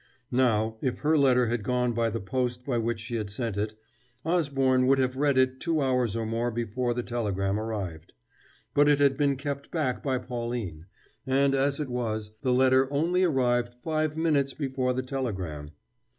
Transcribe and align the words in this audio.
Now, 0.31 0.77
if 0.81 1.01
her 1.01 1.15
letter 1.15 1.45
had 1.45 1.61
gone 1.61 1.93
by 1.93 2.09
the 2.09 2.19
post 2.19 2.65
by 2.65 2.79
which 2.79 2.99
she 3.01 3.17
had 3.17 3.29
sent 3.29 3.55
it, 3.55 3.75
Osborne 4.25 4.87
would 4.87 4.97
have 4.97 5.15
read 5.15 5.37
it 5.37 5.59
two 5.59 5.79
hours 5.79 6.15
or 6.15 6.25
more 6.25 6.49
before 6.49 6.95
the 6.95 7.03
telegram 7.03 7.59
arrived. 7.59 8.15
But 8.73 8.89
it 8.89 8.97
had 8.97 9.15
been 9.15 9.35
kept 9.37 9.69
back 9.69 10.01
by 10.01 10.17
Pauline: 10.17 10.87
and, 11.27 11.53
as 11.53 11.79
it 11.79 11.87
was, 11.87 12.31
the 12.41 12.51
letter 12.51 12.91
only 12.91 13.23
arrived 13.23 13.75
five 13.83 14.17
minutes 14.17 14.55
before 14.55 14.91
the 14.91 15.03
telegram. 15.03 15.69